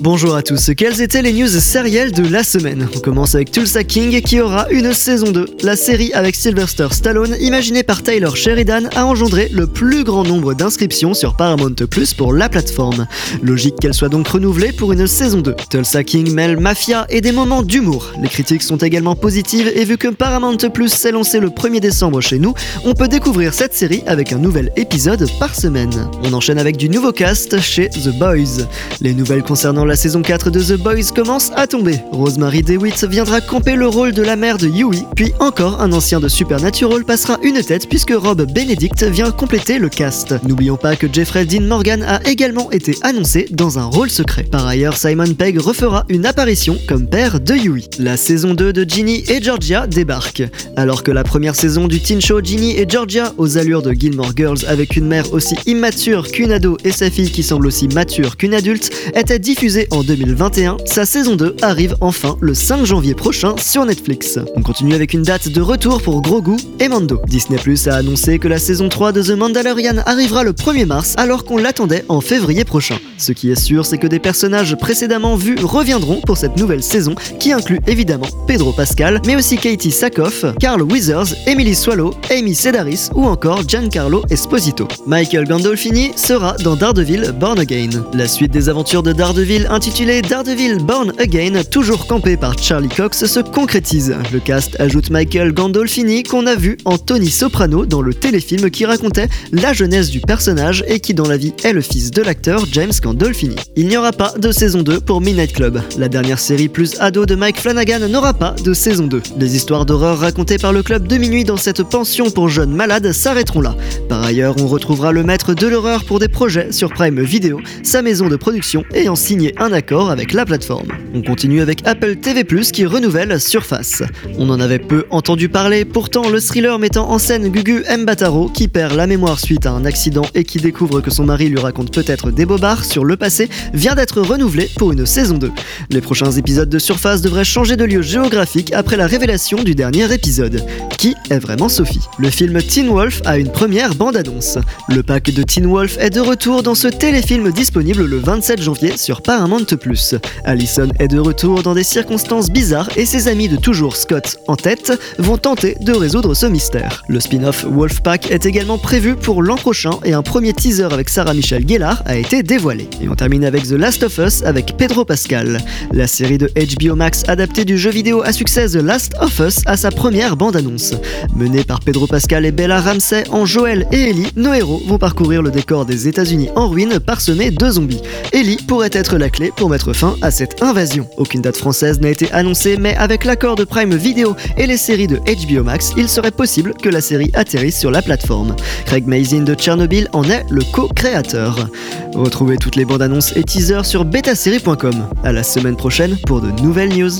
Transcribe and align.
Bonjour 0.00 0.36
à 0.36 0.42
tous, 0.42 0.70
quelles 0.76 1.02
étaient 1.02 1.22
les 1.22 1.32
news 1.32 1.48
sérielles 1.48 2.12
de 2.12 2.24
la 2.24 2.44
semaine 2.44 2.88
On 2.94 3.00
commence 3.00 3.34
avec 3.34 3.50
Tulsa 3.50 3.82
King 3.82 4.20
qui 4.20 4.40
aura 4.40 4.70
une 4.70 4.92
saison 4.92 5.32
2. 5.32 5.56
La 5.64 5.74
série 5.74 6.12
avec 6.12 6.36
Sylvester 6.36 6.86
Stallone, 6.92 7.36
imaginée 7.40 7.82
par 7.82 8.04
Taylor 8.04 8.36
Sheridan, 8.36 8.88
a 8.94 9.04
engendré 9.04 9.48
le 9.50 9.66
plus 9.66 10.04
grand 10.04 10.22
nombre 10.22 10.54
d'inscriptions 10.54 11.14
sur 11.14 11.36
Paramount 11.36 11.74
Plus 11.90 12.14
pour 12.14 12.32
la 12.32 12.48
plateforme. 12.48 13.08
Logique 13.42 13.74
qu'elle 13.80 13.92
soit 13.92 14.08
donc 14.08 14.28
renouvelée 14.28 14.70
pour 14.70 14.92
une 14.92 15.08
saison 15.08 15.40
2. 15.40 15.56
Tulsa 15.68 16.04
King 16.04 16.32
mêle 16.32 16.60
mafia 16.60 17.04
et 17.10 17.20
des 17.20 17.32
moments 17.32 17.64
d'humour. 17.64 18.12
Les 18.22 18.28
critiques 18.28 18.62
sont 18.62 18.76
également 18.76 19.16
positives 19.16 19.72
et 19.74 19.84
vu 19.84 19.96
que 19.96 20.08
Paramount 20.08 20.58
Plus 20.72 20.92
s'est 20.92 21.12
lancé 21.12 21.40
le 21.40 21.48
1er 21.48 21.80
décembre 21.80 22.20
chez 22.20 22.38
nous, 22.38 22.54
on 22.84 22.94
peut 22.94 23.08
découvrir 23.08 23.52
cette 23.52 23.74
série 23.74 24.04
avec 24.06 24.32
un 24.32 24.38
nouvel 24.38 24.70
épisode 24.76 25.28
par 25.40 25.56
semaine. 25.56 26.08
On 26.22 26.32
enchaîne 26.34 26.58
avec 26.58 26.76
du 26.76 26.88
nouveau 26.88 27.10
cast 27.10 27.60
chez 27.60 27.88
The 27.88 28.16
Boys. 28.16 28.64
Les 29.00 29.12
nouvelles 29.12 29.42
concernant 29.42 29.87
la 29.88 29.96
saison 29.96 30.20
4 30.20 30.50
de 30.50 30.60
The 30.60 30.78
Boys 30.78 31.12
commence 31.16 31.50
à 31.56 31.66
tomber. 31.66 32.00
Rosemary 32.12 32.62
DeWitt 32.62 33.04
viendra 33.04 33.40
camper 33.40 33.74
le 33.74 33.88
rôle 33.88 34.12
de 34.12 34.22
la 34.22 34.36
mère 34.36 34.58
de 34.58 34.68
Yui, 34.68 35.04
puis 35.16 35.32
encore 35.40 35.80
un 35.80 35.92
ancien 35.92 36.20
de 36.20 36.28
Supernatural 36.28 37.04
passera 37.04 37.38
une 37.42 37.62
tête 37.62 37.88
puisque 37.88 38.12
Rob 38.12 38.42
Benedict 38.52 39.02
vient 39.04 39.30
compléter 39.30 39.78
le 39.78 39.88
cast. 39.88 40.34
N'oublions 40.46 40.76
pas 40.76 40.94
que 40.94 41.06
Jeffrey 41.10 41.46
Dean 41.46 41.62
Morgan 41.62 42.02
a 42.02 42.20
également 42.28 42.70
été 42.70 42.96
annoncé 43.00 43.46
dans 43.50 43.78
un 43.78 43.86
rôle 43.86 44.10
secret. 44.10 44.42
Par 44.42 44.66
ailleurs, 44.66 44.96
Simon 44.96 45.32
Pegg 45.32 45.58
refera 45.58 46.04
une 46.10 46.26
apparition 46.26 46.76
comme 46.86 47.06
père 47.08 47.40
de 47.40 47.54
Yui. 47.54 47.88
La 47.98 48.18
saison 48.18 48.52
2 48.52 48.74
de 48.74 48.84
Ginny 48.86 49.24
et 49.28 49.42
Georgia 49.42 49.86
débarque. 49.86 50.42
Alors 50.76 51.02
que 51.02 51.10
la 51.10 51.24
première 51.24 51.56
saison 51.56 51.88
du 51.88 52.00
teen 52.00 52.20
show 52.20 52.44
Ginny 52.44 52.76
et 52.76 52.84
Georgia, 52.86 53.32
aux 53.38 53.56
allures 53.56 53.82
de 53.82 53.92
Gilmore 53.92 54.32
Girls 54.36 54.66
avec 54.68 54.96
une 54.96 55.06
mère 55.06 55.32
aussi 55.32 55.54
immature 55.64 56.30
qu'une 56.30 56.52
ado 56.52 56.76
et 56.84 56.92
sa 56.92 57.10
fille 57.10 57.30
qui 57.30 57.42
semble 57.42 57.66
aussi 57.66 57.88
mature 57.88 58.36
qu'une 58.36 58.52
adulte, 58.52 58.90
était 59.14 59.38
diffusée 59.38 59.77
en 59.90 60.02
2021, 60.02 60.78
sa 60.86 61.04
saison 61.06 61.36
2 61.36 61.56
arrive 61.62 61.96
enfin 62.00 62.36
le 62.40 62.54
5 62.54 62.84
janvier 62.84 63.14
prochain 63.14 63.54
sur 63.58 63.84
Netflix. 63.84 64.38
On 64.56 64.62
continue 64.62 64.94
avec 64.94 65.12
une 65.14 65.22
date 65.22 65.48
de 65.48 65.60
retour 65.60 66.02
pour 66.02 66.20
Grogu 66.22 66.56
et 66.80 66.88
Mando. 66.88 67.20
Disney 67.28 67.58
Plus 67.58 67.86
a 67.86 67.96
annoncé 67.96 68.38
que 68.38 68.48
la 68.48 68.58
saison 68.58 68.88
3 68.88 69.12
de 69.12 69.22
The 69.22 69.36
Mandalorian 69.38 69.98
arrivera 70.06 70.42
le 70.42 70.52
1er 70.52 70.86
mars 70.86 71.14
alors 71.18 71.44
qu'on 71.44 71.58
l'attendait 71.58 72.04
en 72.08 72.20
février 72.20 72.64
prochain. 72.64 72.98
Ce 73.18 73.32
qui 73.32 73.50
est 73.50 73.60
sûr, 73.60 73.86
c'est 73.86 73.98
que 73.98 74.06
des 74.06 74.18
personnages 74.18 74.76
précédemment 74.76 75.36
vus 75.36 75.56
reviendront 75.62 76.20
pour 76.22 76.36
cette 76.36 76.56
nouvelle 76.56 76.82
saison 76.82 77.14
qui 77.38 77.52
inclut 77.52 77.80
évidemment 77.86 78.26
Pedro 78.46 78.72
Pascal, 78.72 79.20
mais 79.26 79.36
aussi 79.36 79.56
Katie 79.56 79.92
Sackhoff, 79.92 80.44
Carl 80.58 80.82
Withers, 80.82 81.34
Emily 81.46 81.74
Swallow, 81.74 82.14
Amy 82.30 82.54
Sedaris 82.54 83.10
ou 83.14 83.24
encore 83.24 83.68
Giancarlo 83.68 84.22
Esposito. 84.30 84.88
Michael 85.06 85.46
Gandolfini 85.46 86.12
sera 86.16 86.56
dans 86.64 86.76
Daredevil 86.76 87.32
Born 87.38 87.58
Again. 87.58 87.90
La 88.14 88.26
suite 88.26 88.52
des 88.52 88.68
aventures 88.68 89.02
de 89.02 89.12
Daredevil 89.12 89.67
intitulé 89.70 90.22
Daredevil 90.22 90.78
Born 90.78 91.12
Again, 91.18 91.62
toujours 91.70 92.06
campé 92.06 92.36
par 92.36 92.58
Charlie 92.58 92.88
Cox, 92.88 93.26
se 93.26 93.40
concrétise. 93.40 94.14
Le 94.32 94.40
cast 94.40 94.80
ajoute 94.80 95.10
Michael 95.10 95.52
Gandolfini 95.52 96.22
qu'on 96.22 96.46
a 96.46 96.54
vu 96.54 96.76
en 96.84 96.98
Tony 96.98 97.30
Soprano 97.30 97.86
dans 97.86 98.00
le 98.00 98.14
téléfilm 98.14 98.70
qui 98.70 98.86
racontait 98.86 99.28
la 99.52 99.72
jeunesse 99.72 100.10
du 100.10 100.20
personnage 100.20 100.84
et 100.88 101.00
qui 101.00 101.14
dans 101.14 101.28
la 101.28 101.36
vie 101.36 101.52
est 101.64 101.72
le 101.72 101.80
fils 101.80 102.10
de 102.10 102.22
l'acteur 102.22 102.64
James 102.72 102.92
Gandolfini. 103.02 103.56
Il 103.76 103.88
n'y 103.88 103.96
aura 103.96 104.12
pas 104.12 104.32
de 104.38 104.52
saison 104.52 104.82
2 104.82 105.00
pour 105.00 105.20
Midnight 105.20 105.52
Club. 105.52 105.82
La 105.98 106.08
dernière 106.08 106.38
série 106.38 106.68
plus 106.68 106.98
ado 107.00 107.26
de 107.26 107.34
Mike 107.34 107.60
Flanagan 107.60 108.08
n'aura 108.08 108.34
pas 108.34 108.54
de 108.64 108.72
saison 108.72 109.06
2. 109.06 109.22
Les 109.38 109.56
histoires 109.56 109.86
d'horreur 109.86 110.18
racontées 110.18 110.58
par 110.58 110.72
le 110.72 110.82
club 110.82 111.06
de 111.06 111.16
minuit 111.16 111.44
dans 111.44 111.56
cette 111.56 111.82
pension 111.82 112.30
pour 112.30 112.48
jeunes 112.48 112.74
malades 112.74 113.12
s'arrêteront 113.12 113.60
là. 113.60 113.76
Par 114.08 114.22
ailleurs, 114.22 114.56
on 114.60 114.66
retrouvera 114.66 115.12
le 115.12 115.22
maître 115.22 115.54
de 115.54 115.66
l'horreur 115.66 116.04
pour 116.04 116.18
des 116.18 116.28
projets 116.28 116.72
sur 116.72 116.92
Prime 116.92 117.20
Video, 117.22 117.60
sa 117.82 118.02
maison 118.02 118.28
de 118.28 118.36
production 118.36 118.84
ayant 118.94 119.16
signé 119.16 119.54
un 119.58 119.72
accord 119.72 120.10
avec 120.10 120.32
la 120.32 120.44
plateforme. 120.44 120.88
On 121.14 121.22
continue 121.22 121.60
avec 121.60 121.86
Apple 121.86 122.16
TV+, 122.16 122.44
qui 122.44 122.86
renouvelle 122.86 123.40
Surface. 123.40 124.02
On 124.38 124.50
en 124.50 124.60
avait 124.60 124.78
peu 124.78 125.04
entendu 125.10 125.48
parler, 125.48 125.84
pourtant 125.84 126.28
le 126.28 126.40
thriller 126.40 126.78
mettant 126.78 127.10
en 127.10 127.18
scène 127.18 127.48
Gugu 127.48 127.82
Mbataro, 127.98 128.48
qui 128.48 128.68
perd 128.68 128.94
la 128.94 129.06
mémoire 129.06 129.40
suite 129.40 129.66
à 129.66 129.72
un 129.72 129.84
accident 129.84 130.24
et 130.34 130.44
qui 130.44 130.58
découvre 130.58 131.00
que 131.00 131.10
son 131.10 131.24
mari 131.24 131.48
lui 131.48 131.58
raconte 131.58 131.92
peut-être 131.92 132.30
des 132.30 132.46
bobards 132.46 132.84
sur 132.84 133.04
le 133.04 133.16
passé, 133.16 133.48
vient 133.72 133.94
d'être 133.94 134.20
renouvelé 134.20 134.70
pour 134.76 134.92
une 134.92 135.06
saison 135.06 135.38
2. 135.38 135.50
Les 135.90 136.00
prochains 136.00 136.30
épisodes 136.30 136.68
de 136.68 136.78
Surface 136.78 137.20
devraient 137.20 137.44
changer 137.44 137.76
de 137.76 137.84
lieu 137.84 138.02
géographique 138.02 138.72
après 138.72 138.96
la 138.96 139.06
révélation 139.06 139.62
du 139.62 139.74
dernier 139.74 140.12
épisode. 140.12 140.64
Qui 140.98 141.14
est 141.30 141.38
vraiment 141.38 141.68
Sophie? 141.68 142.06
Le 142.18 142.30
film 142.30 142.60
Teen 142.62 142.88
Wolf 142.88 143.22
a 143.24 143.38
une 143.38 143.50
première 143.50 143.94
bande-annonce. 143.94 144.58
Le 144.88 145.02
pack 145.02 145.30
de 145.30 145.42
Teen 145.42 145.66
Wolf 145.66 145.96
est 145.98 146.10
de 146.10 146.20
retour 146.20 146.62
dans 146.62 146.74
ce 146.74 146.88
téléfilm 146.88 147.50
disponible 147.50 148.04
le 148.04 148.18
27 148.18 148.62
janvier 148.62 148.96
sur 148.96 149.22
Paramount 149.22 149.47
Plus. 149.80 150.14
Allison 150.44 150.88
est 150.98 151.08
de 151.08 151.18
retour 151.18 151.62
dans 151.62 151.74
des 151.74 151.82
circonstances 151.82 152.50
bizarres 152.50 152.90
et 152.96 153.06
ses 153.06 153.28
amis 153.28 153.48
de 153.48 153.56
toujours 153.56 153.96
Scott 153.96 154.36
en 154.46 154.56
tête 154.56 154.92
vont 155.18 155.38
tenter 155.38 155.74
de 155.80 155.92
résoudre 155.92 156.34
ce 156.34 156.44
mystère. 156.44 157.02
Le 157.08 157.18
spin-off 157.18 157.64
Wolfpack 157.64 158.30
est 158.30 158.44
également 158.44 158.76
prévu 158.76 159.16
pour 159.16 159.42
l'an 159.42 159.56
prochain 159.56 159.92
et 160.04 160.12
un 160.12 160.22
premier 160.22 160.52
teaser 160.52 160.88
avec 160.92 161.08
Sarah 161.08 161.32
Michelle 161.32 161.66
Gellar 161.66 162.02
a 162.04 162.16
été 162.16 162.42
dévoilé. 162.42 162.88
Et 163.00 163.08
on 163.08 163.14
termine 163.14 163.44
avec 163.44 163.66
The 163.66 163.72
Last 163.72 164.02
of 164.02 164.18
Us 164.18 164.42
avec 164.42 164.76
Pedro 164.76 165.06
Pascal. 165.06 165.58
La 165.92 166.06
série 166.06 166.38
de 166.38 166.50
HBO 166.54 166.94
Max 166.94 167.22
adaptée 167.26 167.64
du 167.64 167.78
jeu 167.78 167.90
vidéo 167.90 168.20
à 168.22 168.32
succès 168.32 168.68
The 168.68 168.82
Last 168.82 169.14
of 169.20 169.38
Us 169.40 169.60
a 169.64 169.78
sa 169.78 169.90
première 169.90 170.36
bande-annonce. 170.36 170.94
Menée 171.34 171.64
par 171.64 171.80
Pedro 171.80 172.06
Pascal 172.06 172.44
et 172.44 172.52
Bella 172.52 172.82
Ramsey 172.82 173.24
en 173.30 173.46
Joel 173.46 173.86
et 173.92 174.10
Ellie, 174.10 174.30
nos 174.36 174.52
héros 174.52 174.82
vont 174.86 174.98
parcourir 174.98 175.40
le 175.40 175.50
décor 175.50 175.86
des 175.86 176.06
États-Unis 176.06 176.50
en 176.54 176.68
ruine 176.68 177.00
parsemé 177.00 177.50
de 177.50 177.70
zombies. 177.70 178.02
Ellie 178.32 178.58
pourrait 178.66 178.90
être 178.92 179.16
clé 179.30 179.52
pour 179.54 179.70
mettre 179.70 179.92
fin 179.92 180.16
à 180.22 180.30
cette 180.30 180.62
invasion. 180.62 181.08
Aucune 181.16 181.42
date 181.42 181.56
française 181.56 182.00
n'a 182.00 182.10
été 182.10 182.30
annoncée, 182.32 182.76
mais 182.78 182.94
avec 182.96 183.24
l'accord 183.24 183.56
de 183.56 183.64
Prime 183.64 183.94
Video 183.94 184.36
et 184.56 184.66
les 184.66 184.76
séries 184.76 185.06
de 185.06 185.18
HBO 185.18 185.62
Max, 185.62 185.92
il 185.96 186.08
serait 186.08 186.30
possible 186.30 186.74
que 186.74 186.88
la 186.88 187.00
série 187.00 187.30
atterrisse 187.34 187.78
sur 187.78 187.90
la 187.90 188.02
plateforme. 188.02 188.54
Craig 188.86 189.06
Mazin 189.06 189.42
de 189.42 189.54
Tchernobyl 189.54 190.08
en 190.12 190.24
est 190.24 190.44
le 190.50 190.62
co-créateur. 190.72 191.68
Retrouvez 192.14 192.56
toutes 192.56 192.76
les 192.76 192.84
bandes 192.84 193.02
annonces 193.02 193.36
et 193.36 193.42
teasers 193.42 193.86
sur 193.86 194.04
betasérie.com. 194.04 195.08
À 195.24 195.32
la 195.32 195.42
semaine 195.42 195.76
prochaine 195.76 196.16
pour 196.26 196.40
de 196.40 196.50
nouvelles 196.62 196.96
news. 196.96 197.12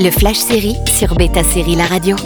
Le 0.00 0.10
Flash 0.10 0.38
Série 0.38 0.76
sur 0.86 1.14
Beta 1.14 1.44
Série 1.44 1.76
La 1.76 1.86
Radio. 1.86 2.16